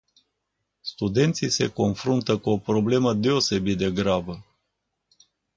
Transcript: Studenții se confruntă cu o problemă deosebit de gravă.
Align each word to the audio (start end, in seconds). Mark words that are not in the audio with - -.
Studenții 0.81 1.49
se 1.49 1.67
confruntă 1.67 2.37
cu 2.37 2.49
o 2.49 2.57
problemă 2.57 3.13
deosebit 3.13 3.77
de 3.77 3.91
gravă. 3.91 4.45